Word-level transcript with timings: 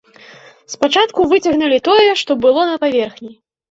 Спачатку 0.75 1.27
выцягнулі 1.35 1.79
тое, 1.91 2.11
што 2.25 2.41
было 2.43 2.69
на 2.75 2.85
паверхні. 2.85 3.37